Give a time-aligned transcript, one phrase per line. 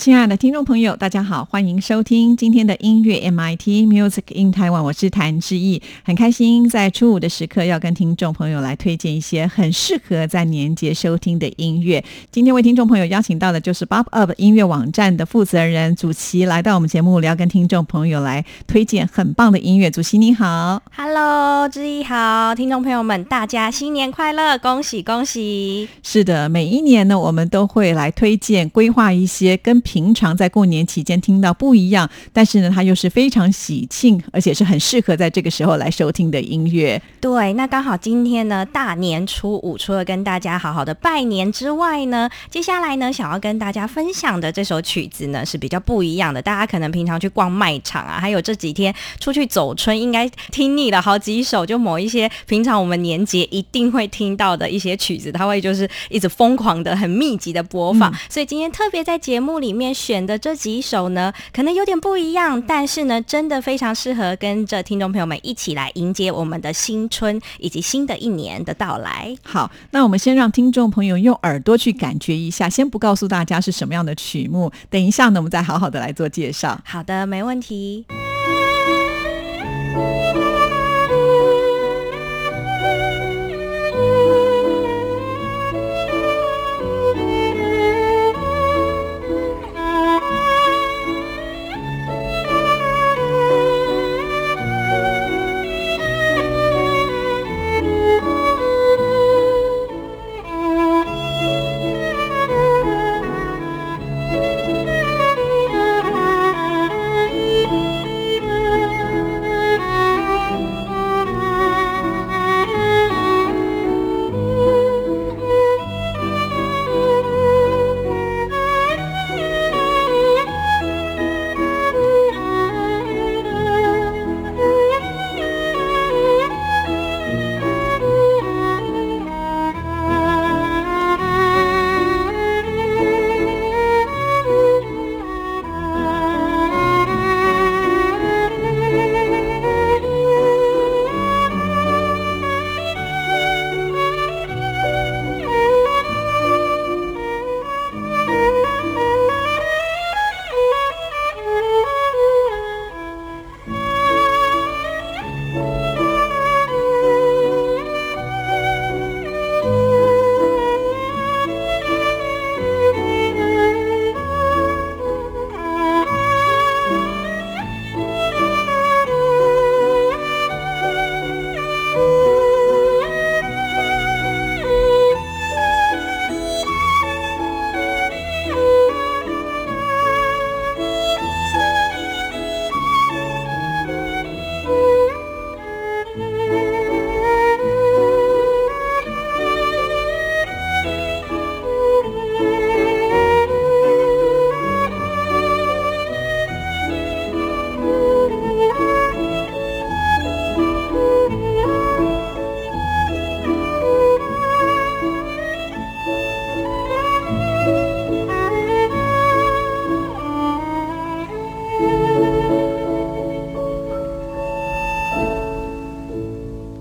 [0.00, 12.02] 亲爱的听众朋友，大家好，欢迎收听今天的音乐 MIT Music in Taiwan，我是谭志毅，很开心在初五的时刻要跟听众朋友来推荐一些很适合在年节收听的音乐。
[12.32, 19.90] 今天为听众朋友邀请到的就是 Bob Up 音乐网站的负责人祖奇来到我们节目，要跟听众朋友来推荐很棒的音乐。
[19.90, 25.86] 祖奇你好，Hello，志毅好，听众朋友们大家新年快乐，恭喜恭喜！
[26.02, 37.02] 是的，每一年呢，我们都会来推荐规划一些跟平常在过年期间听到不一样，但是呢，它又是非常喜庆，而且是很适合在这个时候来收听的音乐。
[37.20, 46.40] 对，那刚好今天呢，大年初五，除了跟大家好好的拜年之外呢，接下来呢，想要跟大家分享的这首曲子呢，是比较不一样的。
[46.40, 58.14] 大家可能平常去逛卖场啊，还有这几天出去走春，应该听腻了好几首，就某一些平常我们年节一定会听到的一些曲子，它会就是一直疯狂的、很密集的播放。
[58.28, 59.79] 所以今天特别在节目里面。
[59.80, 69.34] 面选的这几首呢，可能有点不一样，但是呢，真的非常适合跟着听众朋友们一起来迎接我们的新春以及新的一年的到来。
[69.42, 76.78] 好，那我们先让听众朋友用耳朵去感觉一下，先不告诉大家是什么样的曲目，等一下呢，我们再好好的来做介绍。
[76.84, 78.04] 好的，没问题。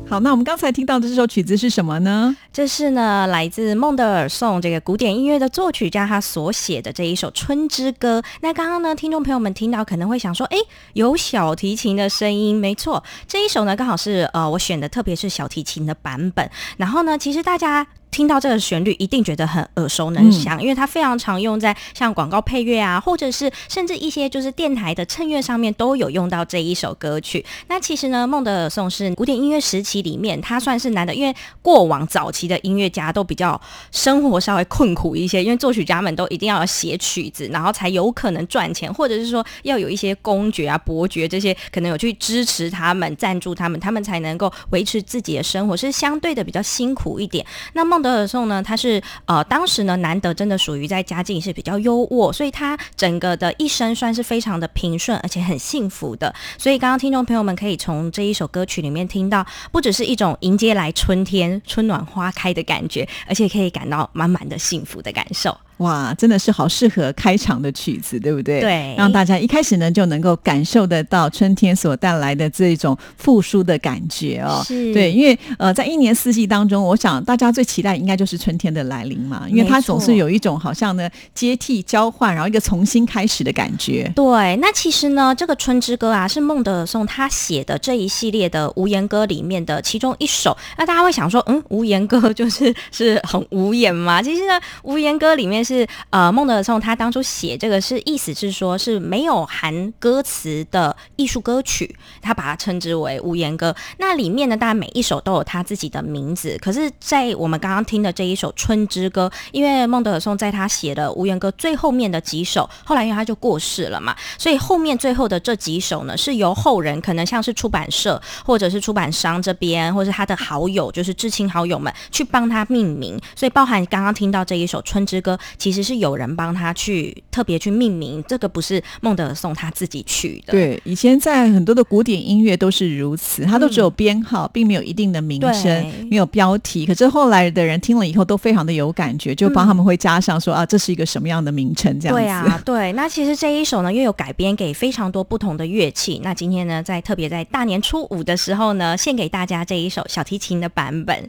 [0.09, 2.35] 好那我们刚才听到的这首曲子是什么呢？
[2.51, 8.19] 这是呢，来自孟德尔颂这个古典音乐的作曲家他所写的这一首《春之歌》。
[8.41, 10.57] 那刚刚呢，听众朋友们听到可能会想说，哎，
[10.93, 16.49] 有小提琴的声音，没错，这一首呢刚好是呃我选的，特别是小提琴的版本。
[16.77, 17.85] 然后呢，其实大家。
[18.11, 27.45] 听到这个旋律，一定觉得很耳熟能详，因为它非常常用在像广告配乐啊，或者是甚至一些就是电台的衬乐上面都有用到这一首歌曲。
[27.67, 32.49] 那其实呢，孟德尔颂是古典音乐时期里面，它算是难的，因为过往早期。
[32.49, 47.45] 的音乐家都比较生活稍微困苦一些，因为作曲家们都一定要写曲子，然后才有可能赚钱，或者是说要有一些公爵啊、伯爵这些可能有去支持他们、赞助他们，他们才能够维持自己的生活，是相对的比较辛苦一点。
[47.73, 56.33] 那孟德尔颂呢，他是呃当时呢难得真的属于在家境是比较优渥，所以他整个的一生算是非常的平顺，而且很幸福的。
[56.57, 65.57] 所以刚刚听众朋友们可以从这一首歌曲里面听到，不只是一种迎接来春天、春暖花开的感觉，而且可以感到满满的幸福的感受。
[65.79, 68.59] 哇，真的是好适合开场的曲子，对不对？
[68.59, 74.61] 对，让大家一开始呢就能够感受得到春天所带来的这种复苏的感觉哦。
[74.65, 84.11] 是，对，因为呃，在一年四季当中，我想大家最期待应该就是春天的来临嘛，因为它总是有一种好像呢接替、交换，然后一个重新开始的感觉。
[84.13, 90.57] 对，那其实呢，这个《春之歌》啊，是孟德尔颂他写的这一系列的无言歌里面的其中一首。
[90.77, 94.21] 那大家会想说，嗯，无言歌就是 是很无言吗？
[94.21, 95.63] 其实呢，无言歌里面。
[95.69, 103.75] 是呃，孟德尔颂他当初写这个是意思是说是没有含歌词的艺术歌曲，他把它称之为无言歌。
[103.99, 106.57] 那里面呢，当然每一首都有他自己的名字。
[106.59, 123.21] 可是，在我们刚刚听的这一首《春之歌》，因为孟德尔颂在他写的无言歌最后面的几首，后来因为他就过世了嘛，所以后面最后的这几首呢，是由后人可能像是出版社或者是出版商这边，或是他的好友，就是至亲好友们去帮他命名。
[123.35, 125.37] 所以包含刚刚听到这一首《春之歌》。
[125.59, 130.53] 其实是有人帮他去特别去命名，这个不是孟德尔颂他自己取的。
[130.53, 136.85] 对，以前在很多的古典音乐都是如此，它都只有编号，并没有一定的名称，没有标题。
[136.85, 142.23] 可是后来的人听了以后都非常的有感觉，就帮他们会加上说啊，这是一个什么样的名称这样子。
[142.23, 142.93] 对啊，对。
[142.93, 146.21] 那其实这一首呢，又有改编给非常多不同的乐器。
[146.23, 151.27] 那今天呢，在特别在大年初五的时候呢，献给大家这一首小提琴的版本。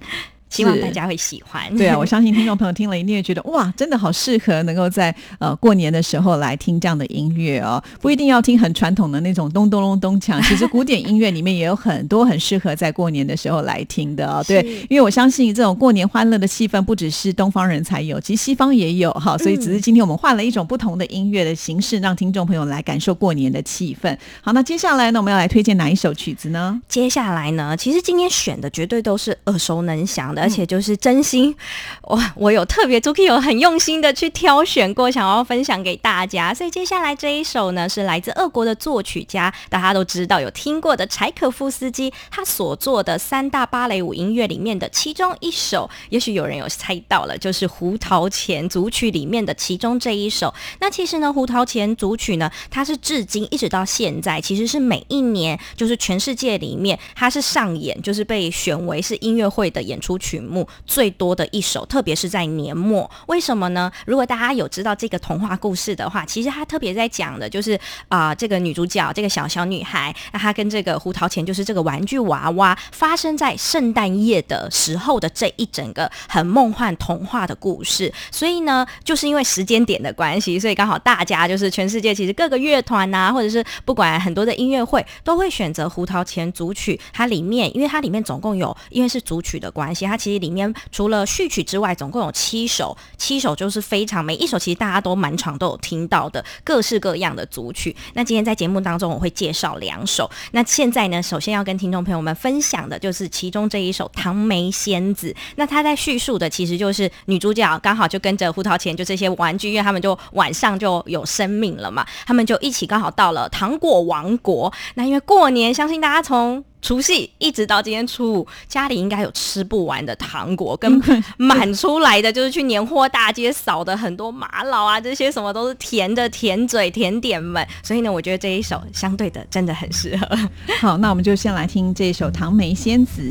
[0.51, 1.75] 希望大家会喜欢。
[1.77, 7.83] 对啊，我 相信听众朋友听了一定会觉得哇，真的好适合能够在呃过年的时候来听这样的音乐哦。
[8.01, 14.45] 不一定要听很传统的那种咚咚咚咚锵， 其实古典音乐里面也有很多很适合在过年的时候来听的哦。
[14.47, 14.61] 对，
[14.91, 19.39] 因为我相信这种过年欢乐的气氛不只是东方人才有，其实西方也有哈。
[19.39, 24.17] 所以只是今天我们换了一种不同的音乐的形式，让听众朋友来感受过年的气氛。
[24.41, 26.81] 好，那接下来呢，我们要来推荐哪一首曲子呢？
[26.89, 30.40] 接下来呢，其实今天选的绝对都是耳熟能详的。
[30.41, 31.55] 而且就是真心，
[32.03, 36.55] 我我有特别 Zuki 有很用心的去挑选过，想要分享给大家。
[36.55, 50.55] 所以接下来这一首呢，是来自俄国的作曲家，大家都知道有听过的柴可夫斯基，他所做的三大芭蕾舞音乐里面的其中一首，也许有人有猜到了，就是《胡桃钳》组曲里面的其中这一首。
[50.81, 60.30] 那其实呢，《胡桃钳》组曲呢，它是至今一直到现在，其实是每一年就是全世界里面它是上演，就是被选为是音乐会的演出曲。
[60.31, 63.91] 曲目最多的一首，特别是在年末，为什么呢？
[64.07, 67.79] 如果大家有知道这个童话故事的话，其实它特别在讲的就是
[68.09, 78.13] 啊，这个女主角这个小小女孩，那她跟这个胡桃钳，就是这个玩具娃娃，发生在圣诞夜的时候的这一整个很梦幻童话的故事。
[78.31, 87.01] 所以呢，就是因为时间点的关系，所以刚好大家就是全世界其实各个乐团呐，或者是不管很多的音乐会，都会选择胡桃钳组曲。
[87.13, 97.97] 它里面，因为它里面总共有，因为是组曲的关系，它其实里面除了序曲之外，总共有七首，七首就是非常每一首其实大家都满场都有听到的各式各样的组曲。
[98.13, 100.31] 那今天在节目当中我会介绍两首。
[100.53, 105.33] 那现在呢，首先要跟听众朋友们分享的就是其中这一首《唐梅仙子》。
[105.57, 114.73] 那他在叙述的其实就是女主角刚好就跟着胡桃钳，就这些玩具，因为他们就晚上就有生命了嘛，他们就一起刚好到了糖果王国。
[114.95, 121.01] 那因为过年，相信大家从除夕一直到今天初五，家里应该有吃不完的糖果，跟
[121.37, 127.67] 满出来的就是去年货大街扫的很多玛瑙啊，这些什么都是甜的甜嘴甜点们。
[127.83, 130.27] 所以呢，我觉得这一首相对的真的很适合。
[130.81, 133.23] 好，那我们就先来听这一首《唐梅仙子》。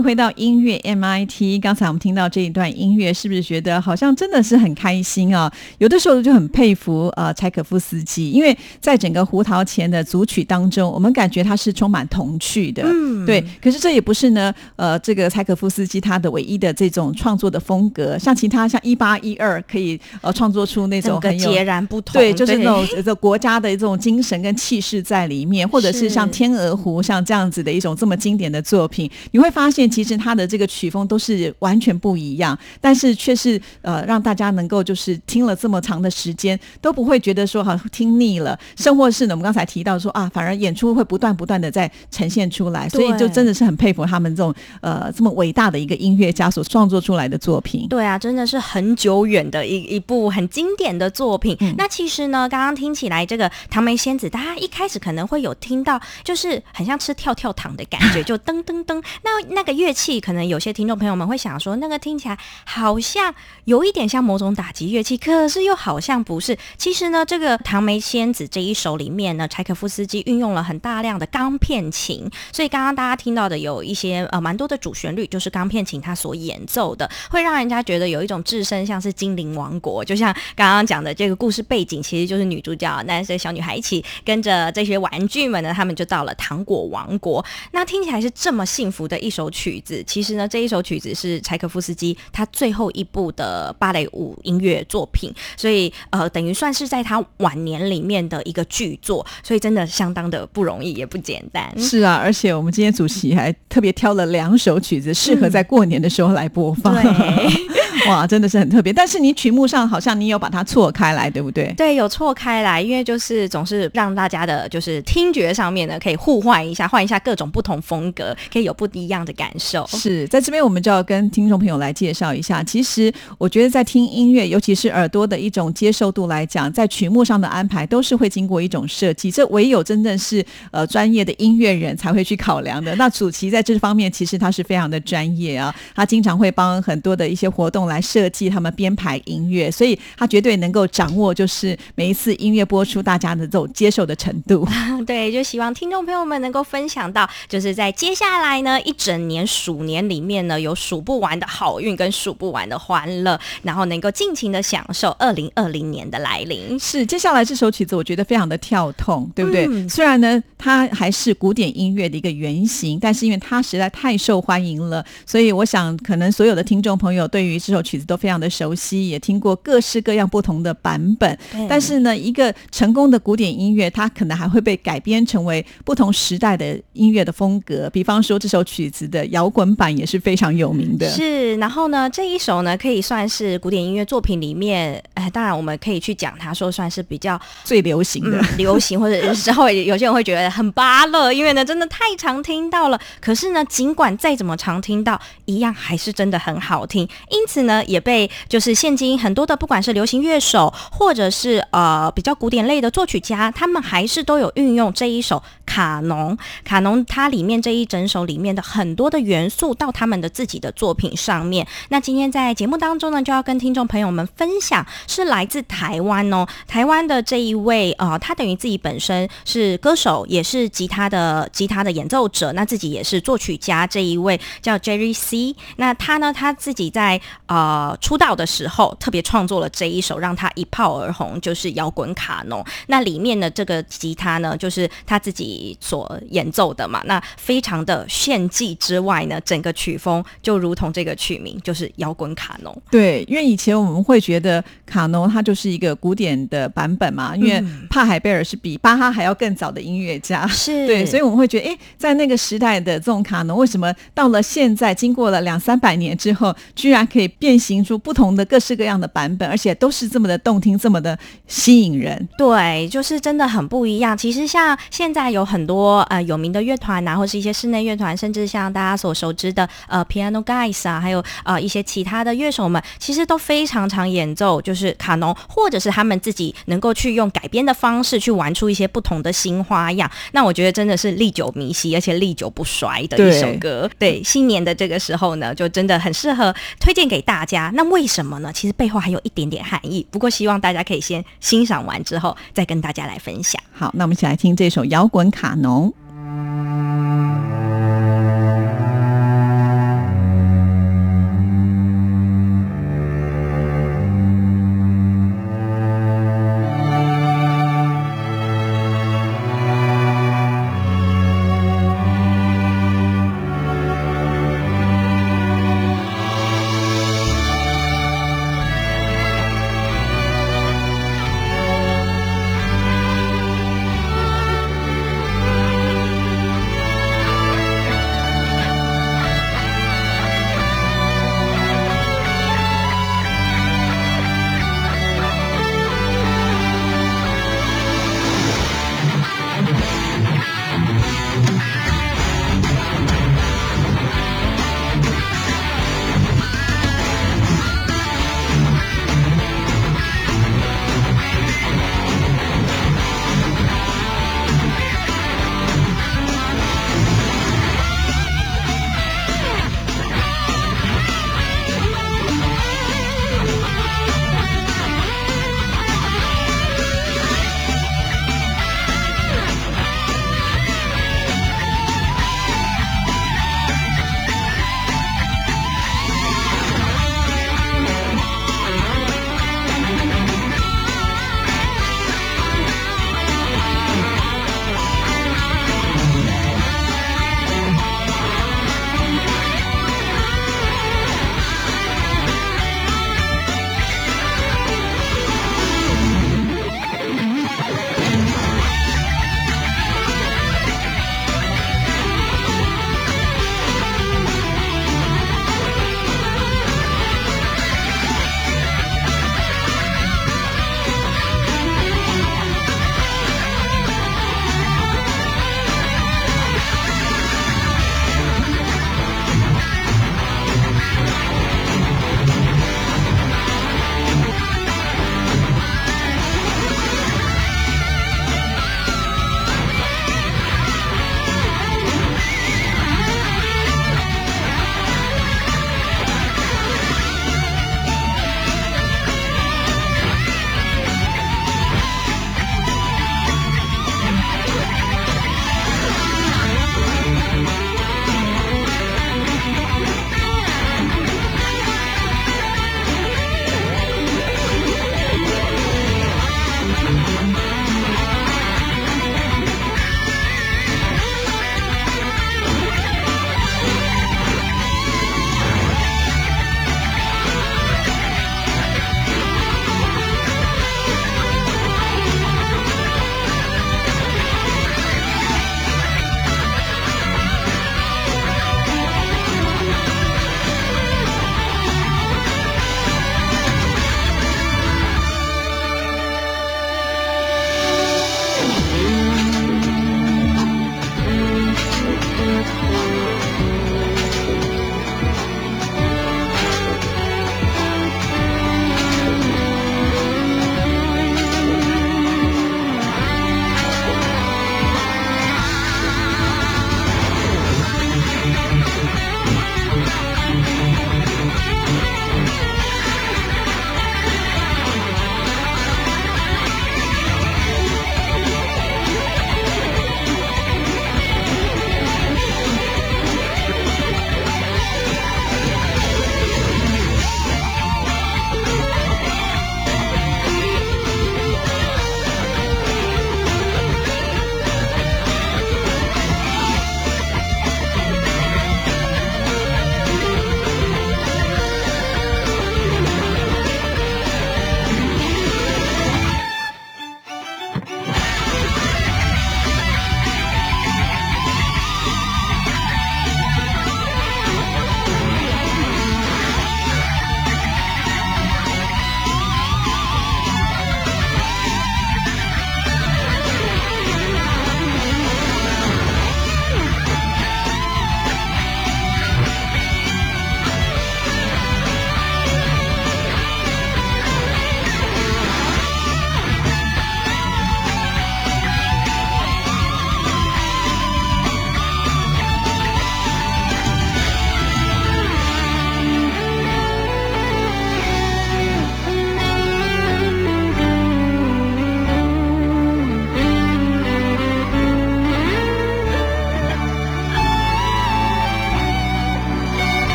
[0.00, 1.60] 迎回到音乐 MIT。
[1.60, 5.52] 刚才我们听到这一段音乐，是不是觉得好像真的是很开心啊？
[5.78, 13.44] 有的时候就很佩服呃柴可夫斯基，因为在整个胡桃钳的组曲当中，我们感觉它是充满童趣的，嗯，对。
[13.62, 29.60] 可是这也不是呢，呃，这个柴可夫斯基他的唯一的这种创作的风格，像其他像一八一二可以呃创作出那种很截然不同，对，就是那种这国家的这种精神跟气势在里面，或者是像《天鹅湖》像这样子的一种这么经典的作品，你会发。
[29.60, 47.86] 发现其实他的这个曲风都是完全不一样，但是却是呃让大家能够就是听了这么长的时间都不会觉得说好听腻了，甚或是呢我们刚才提到说啊，反而演出会不断不断的在呈现出来，所以就真的是很佩服他们这种呃这么伟大的一个音乐家所创作出来的作品。
[47.88, 51.56] 对啊，真的是很久远的一一部很经典的作品。
[51.78, 59.60] 那其实呢，刚刚听起来这个唐梅仙子，大家一开始可能会有听到，就是很像吃跳跳糖的感觉， 就噔噔噔，那那。
[59.60, 63.34] 那个乐器，可能有些听众朋友们会想说，那个听起来好像
[63.64, 66.56] 有一点像某种打击乐器，可是又好像不是。
[66.76, 80.04] 其实呢，这个《唐梅仙子》这一首里面呢，柴可夫斯基运用了很大量的钢片琴，所以刚刚大家听到的有一些呃蛮多的主旋律，就是钢片琴它所演奏的，会让人家觉得有一种置身像是精灵王国。
[80.04, 87.44] 就像刚刚讲的这个故事背景，其实就是女主角那些小女孩一起跟着这些玩具们呢，他们就到了糖果王国。
[87.72, 89.50] 那听起来是这么幸福的一首。
[89.50, 101.70] 曲子其实呢，这一首曲子是柴可夫斯基他最后一部的芭蕾舞音乐作品，所以呃，等于算是在他晚年里面的一个巨作，所以真的相当的不容易，也不简单。
[101.78, 106.94] 是啊，而且我们今天主席还特别挑了两首曲子，适合在过年的时候来播放。
[108.08, 108.90] 哇，真的是很特别。
[108.92, 111.70] 但是你曲目上好像你有把它错开来，对不对？
[111.76, 119.86] 对，有错开来，因为就是总是让大家的就是听觉上面呢可以互换一下，换一下各种不同风格，可以有不一样的感受。
[119.88, 122.62] 是在这边，我们就要跟听众朋友来介绍一下。
[122.64, 132.94] 其实我觉得在听音乐，尤其是耳朵的一种接受度来讲，在曲目上的安排都是会经过一种设计，这唯有真正是呃专业的音乐人才会去考量的。
[132.94, 137.90] 那主席在这方面其实他是非常的专业啊，他经常会帮很多的一些活动。
[137.90, 144.64] 来设计他们编排音乐，所以他绝对能够掌握，就是每一次音乐播出，大家的这种接受的程度。
[145.04, 156.78] 对，就希望听众朋友们能够分享到，就是在接下来呢一整年鼠年里面呢，有数不完的好运跟数不完的欢乐，然后能够尽情的享受二零二零年的来临。
[156.78, 159.88] 是，接下来这首曲子我觉得非常的跳痛，对不对？
[159.88, 167.80] 虽然呢，它还是古典音乐的一个原型，但是因为它实在太受欢迎了，所以我想可能所有的听众朋友对于这首。
[167.90, 171.36] 曲子都非常的熟悉，也听过各式各样不同的版本。
[171.66, 177.88] 但是呢，一个成功的古典音乐，它可能还会被改编成为不同时代的音乐的风格。
[177.90, 181.08] 比方说，这首曲子的摇滚版也是非常有名的。
[181.08, 193.00] 是，然后呢，这一首呢，可以算是古典音乐作品里面，哎，当然我们可以去讲，它说算是比较最流行的， 流行或者之后有些人会觉得很巴乐，因为呢，真的太常听到了。
[193.20, 197.08] 可是呢，尽管再怎么常听到，一样还是真的很好听。
[197.30, 197.60] 因此。
[197.60, 206.34] 呢，也被就是现今很多的不管是流行乐手，或者是呃比较古典类的作曲家，他们还是都有运用这一首卡农。
[206.64, 211.66] 卡农它里面这一整首里面的很多的元素到他们的自己的作品上面。
[211.90, 223.86] 那今天在节目当中呢，就要跟听众朋友们分享，是来自台湾哦，台湾的这一位呃，他等于自己本身是歌手，也是吉他的吉他的演奏者，那自己也是作曲家。
[223.86, 227.96] 这一位叫 Jerry C，那他呢，他自己在呃。
[228.00, 232.64] 出道的时候特别创作了这一首，让他一炮而红，就是摇滚卡农。
[232.86, 237.02] 那里面的这个吉他呢，就是他自己所演奏的嘛。
[237.04, 242.82] 那非常的炫技之外呢，整个曲风就如同这个曲名，就是摇滚卡农。
[242.90, 257.50] 对，因为以前我们会觉得卡农它就是一个古典的版本嘛，因为帕海贝尔是比巴哈还要更早的音乐家，是对，所以我们会觉得，哎，在那个时代的这种卡农，为什么到了现在，经过了两三百年之后，居然可以变？
[257.50, 262.28] 变形出不同的各式各样的版本，而且都是这么的动听，这么的吸引人。
[262.38, 264.16] 对，就是真的很不一样。
[264.16, 280.08] 其实像现在有很多呃有名的乐团啊，或是一些室内乐团，甚至像大家所熟知的呃 Piano Guys 啊，还有呃一些其他的乐手们，其实都非常常演奏就是卡农，或者是他们自己能够去用改编的方式去玩出一些不同的新花样。
[280.32, 283.90] 那我觉得真的是历久弥新，而且历久不衰的一首歌。
[283.98, 287.30] 对，新年的这个时候呢，就真的很适合推荐给大。
[287.30, 288.52] 大家，那为什么呢？
[288.52, 290.04] 其实背后还有一点点含义。
[290.10, 293.62] 不过希望大家可以先欣赏完之后，再跟大家来分享。
[293.72, 295.90] 好，那我们一起来听这首摇滚卡农。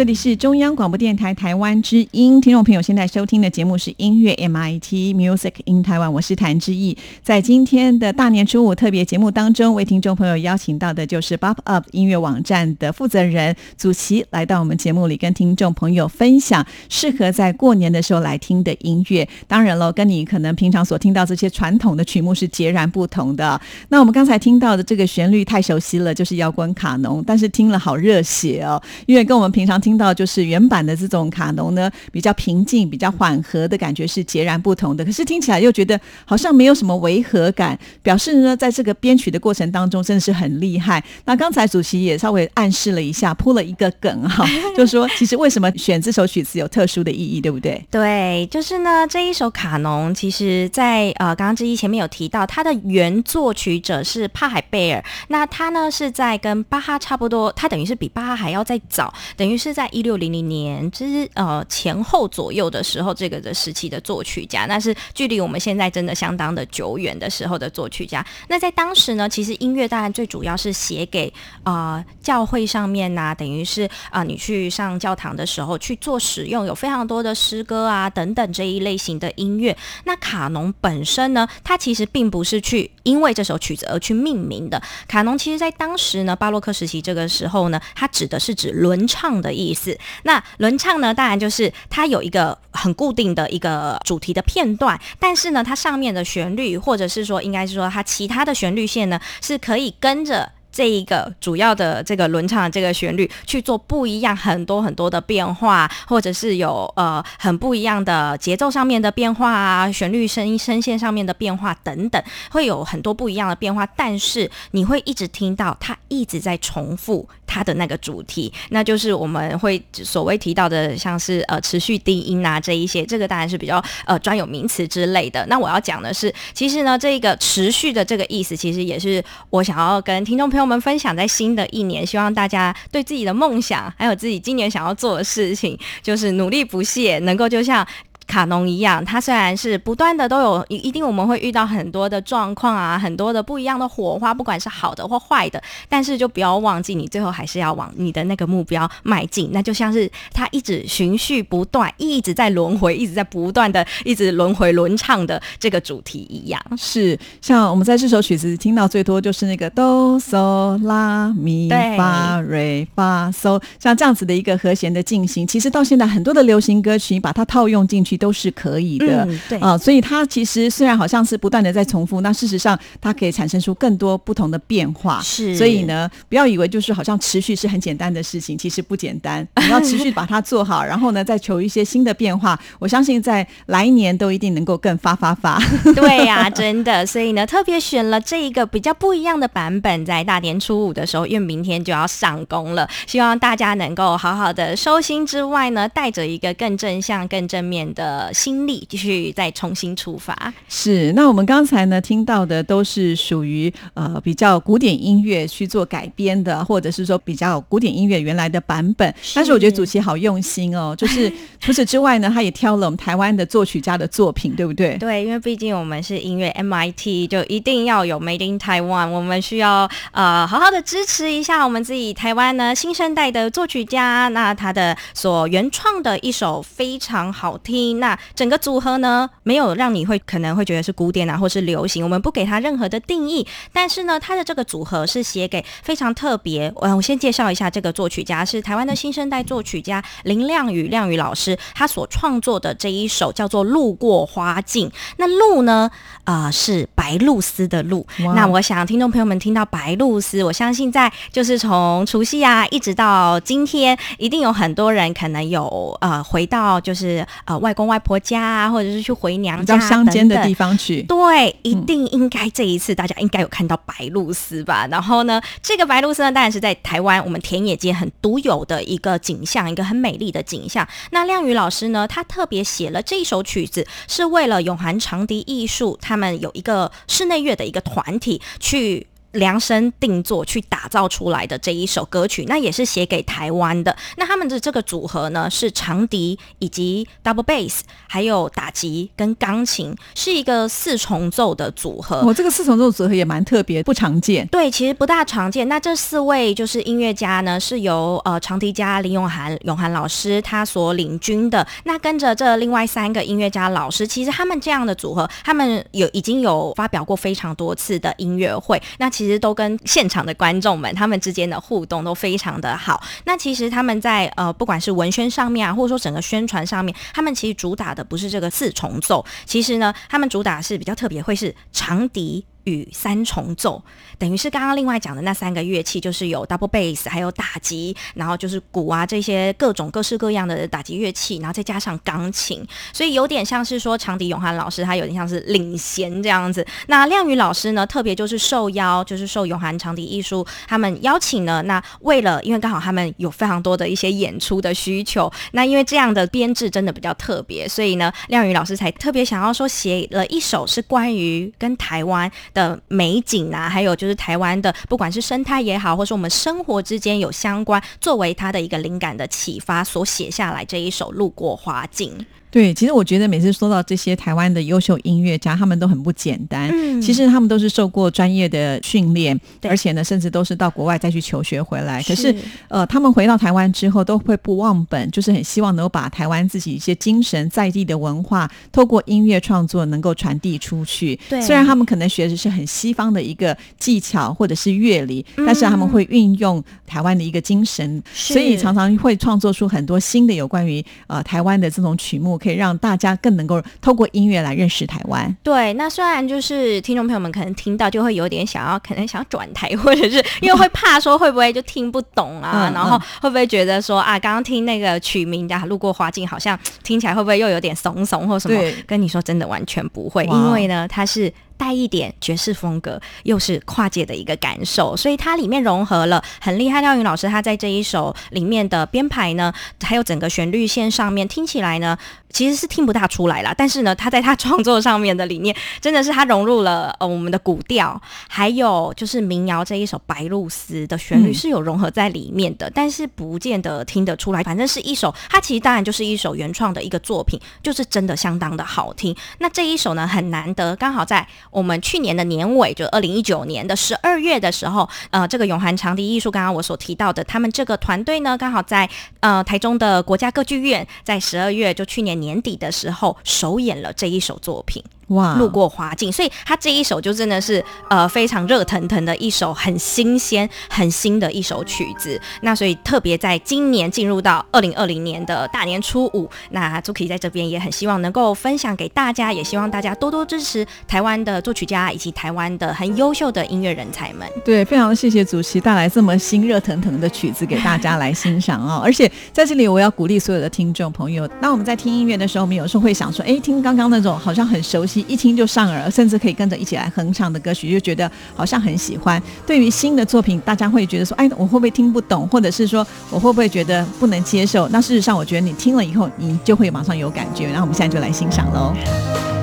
[0.00, 6.96] 这里是中央广播电台台湾之音，听众朋友现在收听的节目是音乐 MIT Music in Taiwan，我是谭志毅。
[7.22, 19.28] 在今天的大年初五特别节目当中，为听众朋友邀请到的就是 Bop Up 音乐网站的负责人祖奇，来到我们节目里跟听众朋友分享适合在过年的时候来听的音乐。
[19.46, 23.60] 当然了，跟你可能平常所听到这些传统的曲目是截然不同的。
[23.90, 29.89] 那我们刚才听到的这个旋律太熟悉了，就是摇滚卡农，但是听了好热血哦，因为跟我们平常听。
[29.90, 35.04] 听到就是原版的这种卡农呢，比较平静、比较缓和的感觉是截然不同的。
[35.04, 41.02] 可是听起来又觉得好像没有什么违和感，表示呢，在这个编曲的过程当中真的是很厉害。
[41.24, 44.46] 那刚才主席也稍微暗示了一下，铺了一个梗哈，
[44.78, 47.84] 就是说其实为什么选这首曲子有特殊的意义，对不对？
[47.90, 59.79] 对，就是呢，这一首卡农，其实在呃刚刚之一前面有提到，它的原作曲者是帕海贝尔，那他呢是在跟巴哈差不多，他等于是比巴哈还要再早，等于是在。
[59.80, 68.22] 在一六零零年之呃前后左右的时候，这个的时期的作曲家，那是距离我们现在真的相当的久远的时候的作曲家。
[68.48, 79.74] 那在当时呢，其实音乐当然最主要是写给啊教会上面呐，等于是啊你去上教堂的时候去做使用，有非常多的诗歌啊等等这一类型的音乐。
[80.04, 84.82] 那卡农本身呢，它其实并不是去因为这首曲子而去命名的。
[85.08, 89.69] 卡农其实在当时呢，巴洛克时期这个时候呢，它指的是指轮唱的意。
[89.70, 91.14] 意思，那轮唱呢？
[91.14, 100.50] 当然就是它有一个很固定的一个主题的片段，但是呢，它上面的旋律，或者是说，应该是说它其他的旋律线呢，是可以跟着。
[100.80, 113.84] 这一个主要的这个轮唱的这个旋律去做不一样很多很多的变化，或者是有呃很不一样的节奏上面的变化啊，旋律声音声线上面的变化等等，会有很多不一样的变化。
[113.94, 125.44] 但是你会一直听到它一直在重复它的那个主题，那就是我们会所谓提到的，像是呃持续低音啊这一些，这个当然是比较呃专有名词之类的。
[125.48, 130.69] 那我要讲的是，其实呢，这个持续的这个意思，其实也是我想要跟听众朋友。
[130.70, 137.84] 我们分享在新的一年，希望大家对自己的梦想，还有自己今年想要做的事情，就是努力不懈，能够就像。
[138.30, 149.50] 卡农一样，它虽然是不断的都有一一定我们会遇到很多的状况啊，很多的不一样的火花，不管是好的或坏的，但是就不要忘记，你最后还是要往你的那个目标迈进。
[149.52, 156.62] 那就像是它一直循序不断，一直在轮回，一直在不断的一直轮回轮唱的这个主题一样。
[156.78, 168.19] 是像我们在这首曲子听到最多就是那个哆嗦拉咪发瑞发嗦，像这样子的一个和弦的进行，其实到现在很多的流行歌曲把它套用进去。
[168.20, 175.20] 都是可以的，对啊，所以它其实虽然好像是不断的在重复，那事实上它可以产生出更多不同的变化。
[175.22, 179.46] 是，所以呢，不要以为就是好像持续是很简单的事情，其实不简单。
[179.56, 182.60] 你要持续把它做好，然后呢，再求一些新的变化。
[182.78, 185.58] 我相信在来年都一定能够更发发发。
[185.96, 187.06] 对呀，真的。
[187.06, 198.09] 所以呢，特别选了这一个比较不一样的版本，在大年初五的时候，因为明天就要上工了，希望大家能够好好的收心之外呢，带着一个更正向、更正面的。
[198.10, 200.52] 呃，心力继续再重新出发。
[200.68, 209.14] 是，那我们刚才呢听到的都是属于呃比较古典音乐去做改编的，或者是说比较古典音乐原来的版本。
[209.32, 214.96] 但是我觉得主席好用心哦，就是 除此之外呢，他也挑了我们台湾的作曲家的作品，对不对？
[214.98, 227.89] 对，因为毕竟我们是音乐 MIT，就一定要有 Made in Taiwan，我们需要呃好好的支持一下我们自己台湾呢新生代的作曲家，那他的所原创的一首非常好听。
[227.94, 233.46] 那整个组合呢，没有让你会可能会觉得是古典啊，或是流行，我们不给它任何的定义。
[233.72, 236.72] 但是呢，它的这个组合是写给非常特别。
[236.80, 244.88] 嗯，我先介绍一下这个作曲家是台湾的新生代作曲家林亮宇，亮宇老师他所创作的这一首叫做《路过花径》。
[245.16, 245.90] 那路呢，
[246.24, 248.06] 啊是白露丝的露。
[248.34, 257.79] 那我想听众朋友们听到白露丝，我相信在就是从除夕啊一直到今天，一定有很多人可能有呃回到就是呃外公。
[257.86, 264.86] 外婆家啊，或者是去回娘家乡间的地方去，对，一定应该这一次大家应该有看到白露丝吧？
[264.90, 270.86] 然后呢，这个白露丝呢，当然是在台湾我们田野间很独有的一个景象，一个很美丽的景象。
[271.10, 279.06] 那亮宇老师呢，他特别写了这一首曲子，是为了永涵长笛艺术，他们有一个室内乐的一个团体去。
[279.32, 283.96] 量身定做去打造出来的这一首歌曲，那也是写给台湾的。
[284.16, 292.22] 那他们的这个组合呢，是长笛以及 double bass，还有打击跟钢琴，是一个四重奏的组合。
[292.26, 294.46] 我这个四重奏组合也蛮特别，不常见。
[294.48, 295.68] 对，其实不大常见。
[295.68, 301.66] 那这四位就是音乐家呢，是由呃长笛家林永涵永涵老师他所领军的。
[301.84, 308.80] 那跟着这另外三个音乐家老师，其实他们这样的组合，他们有已经有发表过非常多次的音乐会。
[308.98, 313.02] 那其其实都跟现场的观众们他们之间的互动都非常的好。
[313.26, 322.46] 那其实他们在呃不管是文宣上面啊，或者说整个宣传上面，他们其实主打的不是这个四重奏，其实呢，他们主打是比较特别，会是长笛。
[322.70, 323.82] 与三重奏，
[324.18, 336.64] 等于是刚刚另外讲的那三个乐器，就是有 double bass，还有打击，然后就是鼓啊这些各种各式各样的打击乐器，然后再加上钢琴，所以有点像是说长笛永汉老师他有点像是领衔这样子。
[336.86, 341.62] 那亮宇老师呢，特别就是受邀，就是受永汉长笛艺术他们邀请呢。
[341.62, 352.30] 那为了因为刚好他们有非常多的一些演出的需求，那因为这样的编制真的比较特别，所以呢，亮宇老师才特别想要说写了一首是关于跟台湾。
[352.52, 362.12] 的的美景啊，还有就是台湾的，不管是生态也好，或是我们生活之间有相关，作为他的一个灵感的启发，所写下来这一首《路过花境》。
[362.50, 366.68] 对，其实我觉得每次说到这些台湾的优秀音乐家，他们都很不简单。
[366.72, 372.02] 嗯，其实他们都是受过专业的训练，而且呢，甚至都是到国外再去求学回来。
[372.02, 372.34] 可是，
[372.66, 381.18] 呃，他们回到台湾之后，都会不忘本，就是很希望能够把台湾自己一些精神、在地的文化，透过音乐创作能够传递出去。
[381.28, 392.39] 对，虽然他们可能学的是很西方的一个技巧或者是乐理，但是他们会运用台湾的一个精神，所以常常会创作出很多新的有关于呃台湾的这种曲目。
[392.40, 395.36] 可以让大家更能够透过音乐来认识台湾。
[395.42, 408.58] 对，那虽然就是听众朋友们可能听到就会有点想要，可能想要转台，或者是因为会怕说会不会就听不懂啊，然后会不会觉得说啊，刚刚听那个曲名的《路过花境》，好像听起来会不会又有点怂怂或什么？
[408.86, 411.32] 跟你说真的完全不会，因为呢，它是。
[411.60, 416.80] 带一点爵士风格，又是跨界的一个感受，所以它里面融合了很厉害。
[416.80, 421.98] 廖云老师他在这一首里面的编排呢，还有整个旋律线上面听起来呢。
[422.32, 434.44] 其实是听不大出来啦，但是呢，他在他创作上面的理念，真的是他融入了呃我们的古调，还有就是民谣这一首《白露丝》的旋律是有融合在里面的，但是不见得听得出来。
[434.44, 439.12] 反正是一首，它其实当然就是一首原创的一个作品，就是真的相当的好听。
[439.38, 448.88] 那这一首呢很难得，刚好在我们去年的年尾，就二零一九年的十二月的时候，呃，这个永恒长笛艺术，刚刚我所提到的，他们这个团队呢，刚好在
[449.20, 452.10] 呃台中的国家歌剧院，在十二月就去年。
[452.20, 454.84] 年底的时候，首演了这一首作品。
[455.10, 462.20] 哇，路过花境，所以他这一首就真的是呃非常热腾腾的一首很新鲜、很新的一首曲子。
[462.42, 474.28] 那所以特别在今年进入到二零二零年的大年初五，那朱 k 在这边也很希望能够分享给大家，也希望大家多多支持台湾的作曲家以及台湾的很优秀的音乐人才们。
[474.44, 478.80] 对，非常谢谢主席带来这么新热腾腾的曲子给大家来欣赏哦！
[478.84, 484.99] 而且在这里我要鼓励所有的听众朋友，当我们在听音乐的时候，我们有时候会想说，哎，听刚刚那种好像很熟悉。
[485.08, 489.22] 一听就上耳，甚至可以跟着一起来哼唱的歌曲，就觉得好像很喜欢。
[489.46, 497.50] 对于新的作品，大家会觉得说：“哎，我会不会听不懂？”或者是说：“我会不会觉得不能接受？”那事实上，我觉得你听了以后，你就会马上有感觉。
[497.52, 499.39] 那我们现在就来欣赏喽。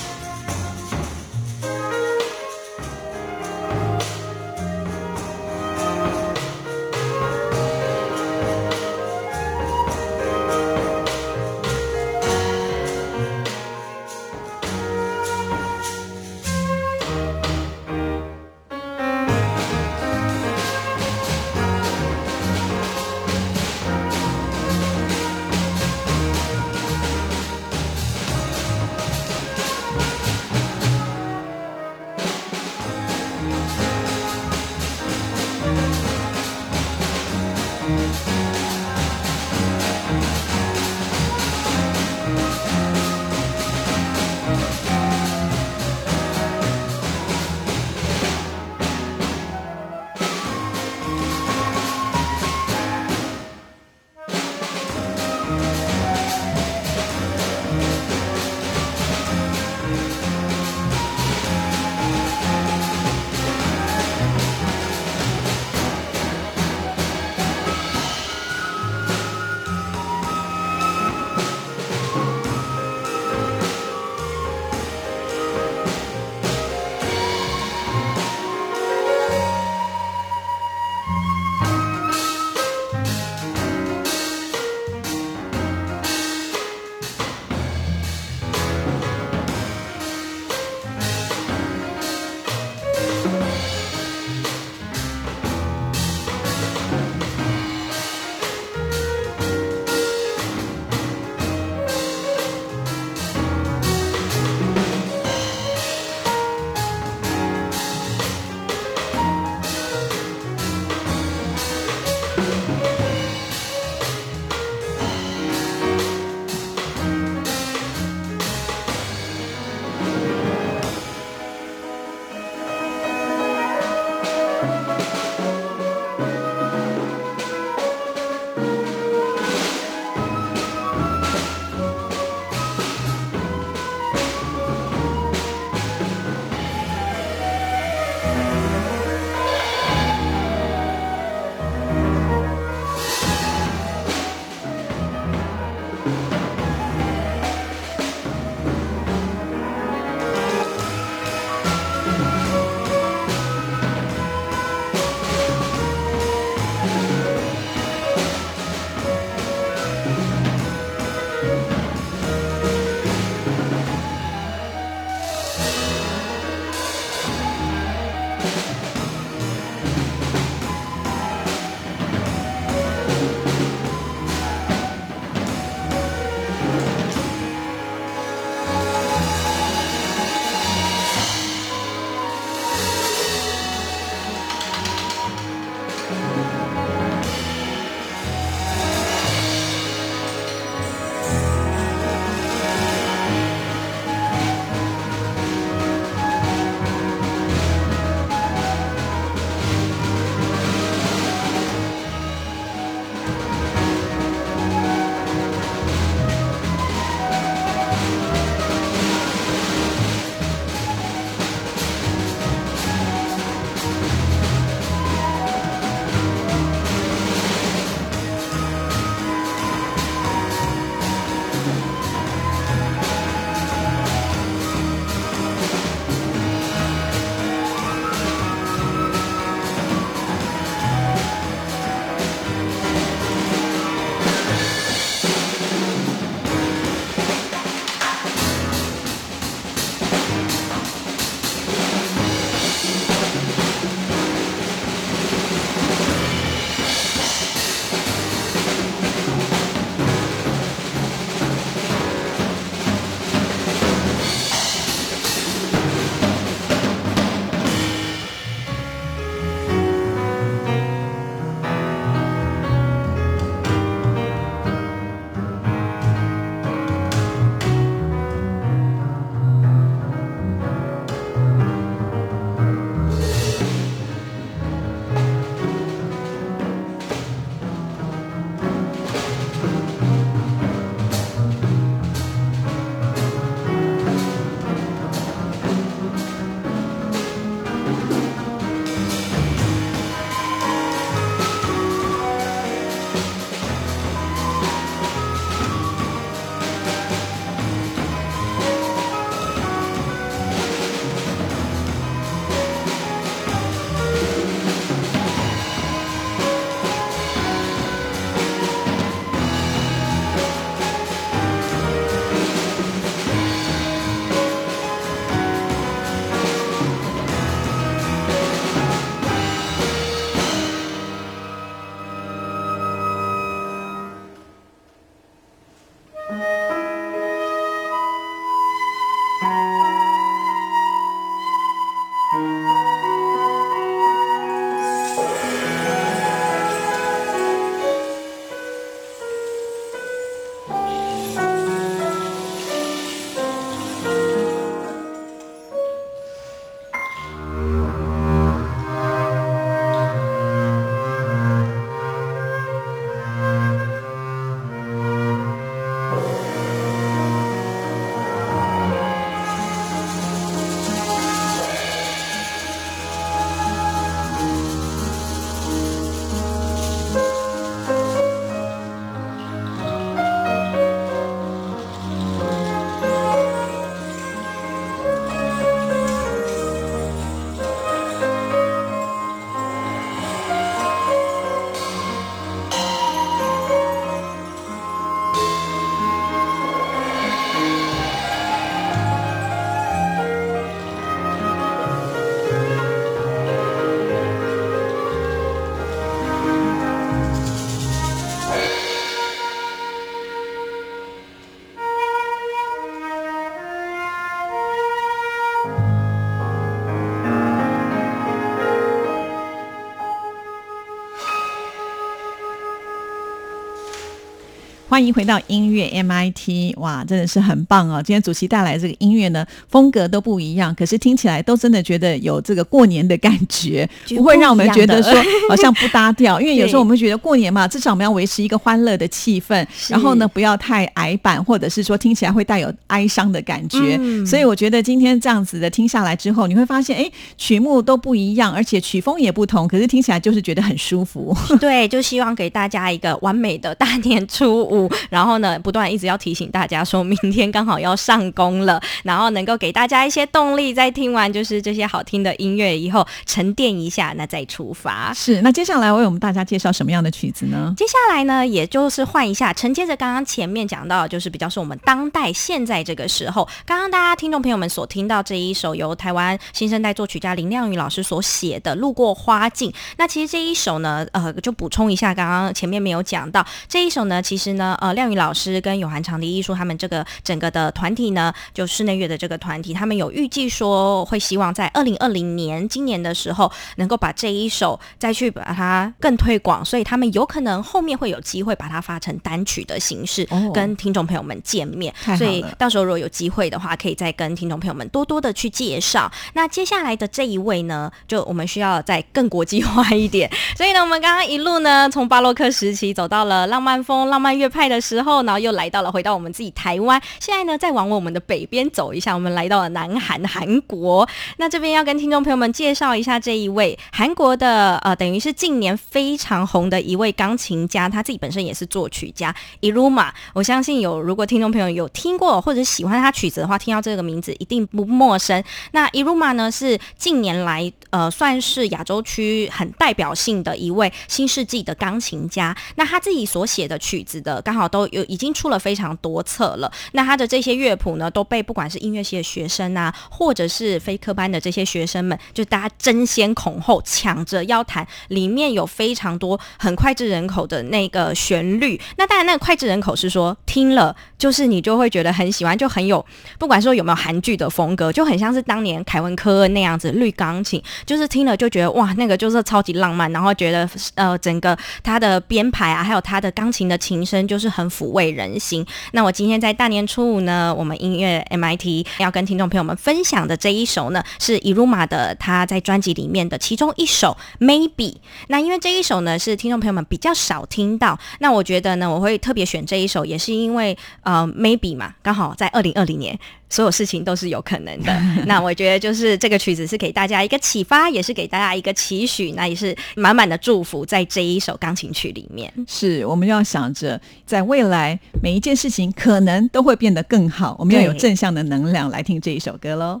[414.98, 418.02] 欢迎回到音乐 MIT，哇，真的是很棒哦！
[418.04, 425.12] 今天主席带来这个音乐呢，风格都不一样，可是听起来都真的觉得有这个过年的感觉，不会让我们觉得说
[425.48, 426.40] 好像不搭调。
[426.40, 434.00] 因为有时候 我们觉得过年嘛，至少我们要维持一个欢乐的气氛，然后呢不要太矮板，或者是说听起来会带有哀伤的感觉。
[434.26, 441.32] 所以我觉得今天这样子的听下来之后，你会发现，哎，曲目都不一样，而且曲风也不同，可是听起来就是觉得很舒服。
[441.60, 444.87] 对，就希望给大家一个完美的大年初五。
[445.10, 455.12] 然后呢，不断一直要提醒大家，说明天刚好要上工了，然后能够给大家一些动力，在听完就是这些好听的音乐以后，沉淀一下，那再出发。
[455.14, 457.74] 是，那接下来为我们大家介绍什么样的曲子呢？
[457.76, 469.70] 接下来呢，也就是换一下，承接着刚刚前面讲到，就是比较是我们当代现在这个时候，刚刚大家听众朋友们所听到这一首由台湾新生代作曲家林亮宇老师所写的《路过花境》。
[469.96, 475.08] 那其实这一首呢，呃，就补充一下，刚刚前面没有讲到这一首呢，其实呢，呃，亮。
[475.08, 491.94] 宇老师跟永涵长笛艺术他们这个整个的团体呢，就室内乐的这个团体，他们有预计说会希望在二零二零年今年的时候，能够把这一首再去把它更推广，所以他们有可能后面会有机会把它发成单曲的形式，跟听众朋友们见面。
[492.18, 496.12] 所以到时候如果有机会的话，可以再跟听众朋友们多多的去介绍。
[496.34, 500.30] 那接下来的这一位呢，就我们需要再更国际化一点。
[500.54, 504.98] 所以呢，我们刚刚一路呢，从巴洛克时期走到了浪漫风、浪漫乐派的时。
[504.98, 507.00] 之后，然后又来到了回到我们自己台湾。
[507.20, 511.08] 现在呢，再往我们的北边走一下，我们来到了南韩韩国。
[511.36, 520.10] 那这边要跟听众朋友们介绍一下这一位韩国的呃，等于是近年非常红的一位钢琴家，他自己本身也是作曲家 Iruma。
[520.32, 525.40] 我相信有如果听众朋友有听过或者喜欢他曲子的话，听到这个名字一定不陌生。
[525.70, 532.56] 那 Iruma 呢是近年来呃算是亚洲区很代表性的一位新世纪的钢琴家。
[532.74, 534.88] 那他自己所写的曲子的刚好都。
[534.88, 544.86] 有已经出了非常多册了，那他的这些乐谱呢，都被不管是音乐系的学生啊，或者是非科班的这些学生们，就大家争先恐后抢着要弹。
[545.08, 553.04] 里面有非常多很脍炙人口的那个旋律，那当然那个脍炙人口是说听了就是你就会觉得很喜欢，就很有
[553.38, 564.68] 不管说有没有韩剧的风格，就很像是当年凯文科恩那样子绿钢琴，就是听了就觉得哇，那个就是超级浪漫，然后觉得呃整个他的编排啊，还有他的钢琴的琴声就是很。
[564.68, 565.66] 抚慰人心。
[565.92, 574.96] 那我今天在大年初五呢，我们音乐 MIT 要跟听众朋友们分享的这一首呢，是 Iruma 的他在专辑里面的其中一首 Maybe。
[575.28, 583.18] 那因为这一首呢是听众朋友们比较少听到，那我觉得呢我会特别选这一首，也是因为呃 Maybe 嘛，刚好在二零二零年。
[583.50, 584.92] 所有事情都是有可能的。
[585.26, 592.52] 那我觉得就是这个曲子是给大家一个启发，也是给大家一个期许，那也是满满的祝福在这一首钢琴曲里面。
[592.66, 600.00] 是我们要想着，在未来每一件事情可能都会变得更好，我们要有正向的能量来听这一首歌喽。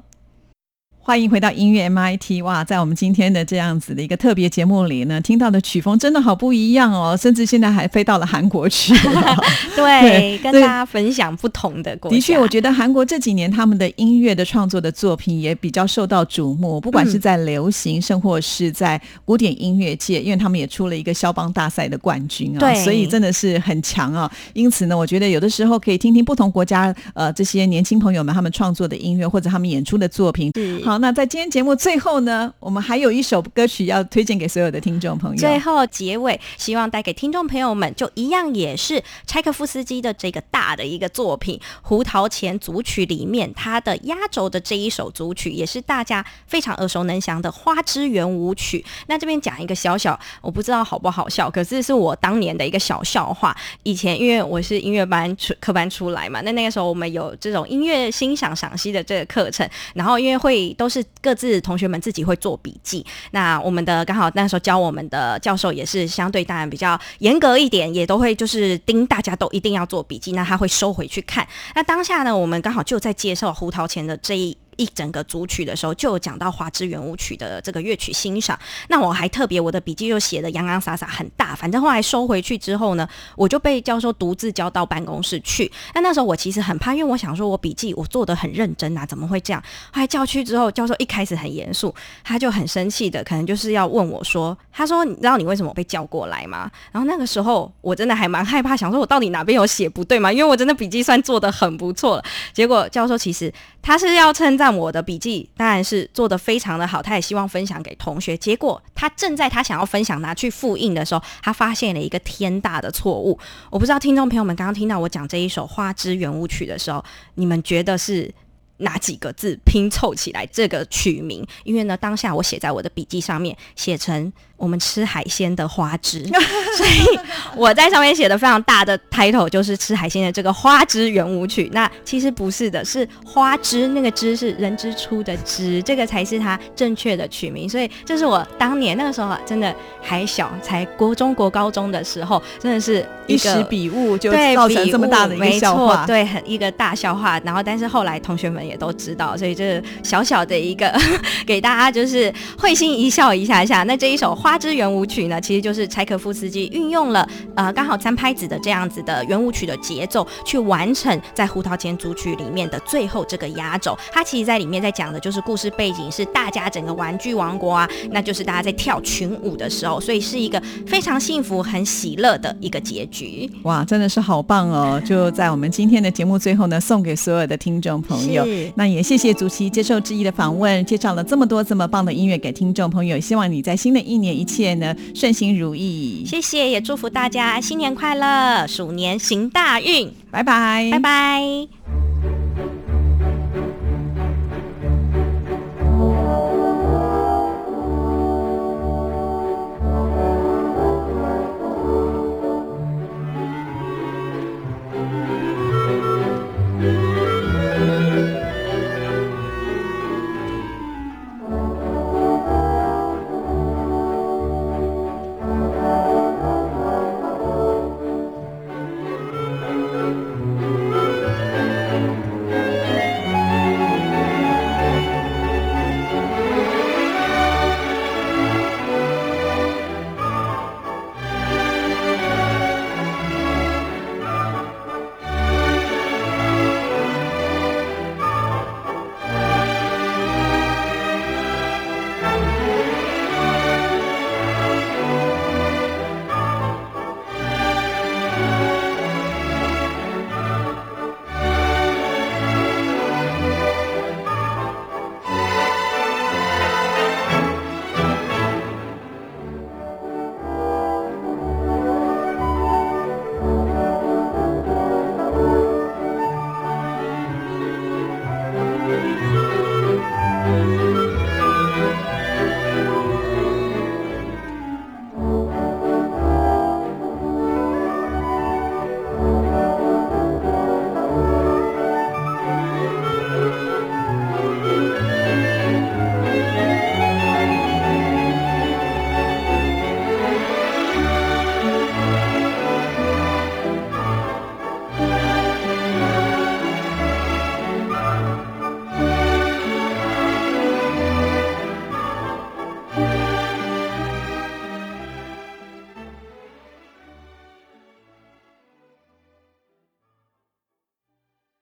[1.08, 8.92] 欢迎回到音乐 MIT 哇，在我们今天的这样子的一个特别节目里呢，听到的曲风真的好不一样哦，甚至现在还飞到了韩国去。
[9.74, 12.14] 对，跟大家分享不同的国家。
[12.14, 24.30] 的确，我觉得韩国这几年他们的音乐的创作的作品也比较受到瞩目，不管是在流行，甚或是在古典音乐界，因为他们也出了一个肖邦大赛的冠军啊，所以真的是很强啊。
[24.52, 30.52] 因此呢，我觉得有的时候可以听听不同国家呃这些年轻朋友们他们创作的音乐或者他们演出的作品。
[30.84, 30.97] 好。
[30.98, 35.36] 那在今天节目最后呢，我们还有一首歌曲要推荐给所有的听众朋友。
[35.36, 48.80] 最后结尾，希望带给听众朋友们，就一样也是柴可夫斯基的这个大的一个作品《胡桃钳组曲》里面，它的压轴的这一首组曲，也是大家非常耳熟能详的《花之圆舞曲》。
[49.06, 53.56] 那这边讲一个小小，我不知道好不好笑，可是是我当年的一个小笑话。
[53.82, 71.46] 以前因为我是音乐班出科班出来嘛，那那个时候我们有这种音乐欣赏赏析的这个课程，然后因为会都是各自同学们自己会做笔记，那我们的刚好那时候教我们的教授也是相对当然比较严格一点，也都会就是盯大家都一定要做笔记，那他会收回去看。
[71.74, 74.56] 那当下呢，我们刚好就在介绍胡桃钳的这一。
[74.78, 78.58] 一整个组曲的时候，就有讲到《华之圆舞曲》的这个乐曲欣赏。
[78.88, 83.06] 那我还特别我的笔记又写的洋洋洒洒很大，反正后来收回去之后呢，
[83.36, 85.70] 我就被教授独自交到办公室去。
[85.94, 89.60] 那那时候我其实很怕，因为我想说我笔记我做的很认真啊，怎么会这样？
[89.92, 100.32] 后来叫去之后，教授一开始很严肃，他就很生气的，可能就是要问我说：“他说你知道你为什么被叫过来吗？”然后那个时候我真的还蛮害怕，想说我到底哪边有写不对吗？
[100.32, 102.24] 因为我真的笔记算做的很不错了。
[102.52, 103.52] 结果教授其实
[103.82, 104.67] 他是要称赞。
[104.76, 108.36] 我的笔记当然是做的非常的好，他也希望分享给同学。
[108.36, 113.38] 结果他正在他想要分享拿去复印的时候，他发现了一个天大的错误。
[113.70, 117.04] 我不知道听众朋友们刚刚听到我讲这一首《花之圆舞曲》的时候，
[117.34, 118.32] 你们觉得是
[118.78, 121.46] 哪几个字拼凑起来这个曲名？
[121.64, 124.32] 因为呢，当下我写在我的笔记上面，写成。
[124.58, 126.22] 我们吃海鲜的花枝，
[126.76, 127.18] 所以
[127.56, 131.70] 我在上面写的非常大的 title 就是吃海鲜的这个花枝圆舞曲。
[131.72, 137.68] 那其实不是的，是花枝，那个枝是人之初的枝，这个才是它正确的取名。
[137.68, 147.40] 所以这是我当年那个时候真的还小，才国中国高中的时候，真的是一时笔误就造成这么大的一个笑话，对，很一个大笑话。
[147.44, 150.92] 然后但是后来同学们也都知道，所以这小小的一个
[151.46, 153.84] 给大家就是会心一笑一下下。
[153.84, 154.47] 那这一首花。
[154.48, 163.94] 花之圆舞曲呢，其实就是柴可夫斯基运用了呃刚好三拍子的这样子的圆舞曲的节奏，去完成在胡桃钳组曲里面的最后这个压轴。
[164.10, 173.50] 它其实在里面在讲的就是故事背景是大家整个玩具王国啊，那就是大家在跳群舞的时候，所以是一个非常幸福、很喜乐的一个结局。
[173.64, 174.98] 哇，真的是好棒哦！
[175.04, 178.46] 就在我们今天的节目最后呢，送给所有的听众朋友。
[178.76, 183.20] 那也谢谢主席接受志毅的访问，介绍了这么多这么棒的音乐给听众朋友。
[183.20, 184.37] 希望你在新的一年。
[184.38, 192.07] 一切呢顺心如意，谢谢，也祝福大家新年快乐，鼠年行大运，拜拜，拜拜。